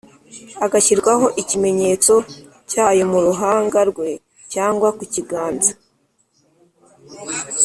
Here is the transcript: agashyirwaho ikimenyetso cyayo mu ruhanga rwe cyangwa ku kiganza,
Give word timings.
agashyirwaho 0.65 1.25
ikimenyetso 1.41 2.13
cyayo 2.69 3.03
mu 3.11 3.19
ruhanga 3.25 3.79
rwe 3.89 4.09
cyangwa 4.53 4.87
ku 4.97 5.03
kiganza, 5.13 5.71